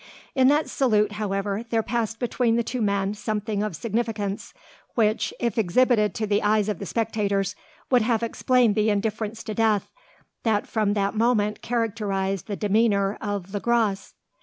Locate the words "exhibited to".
5.59-6.25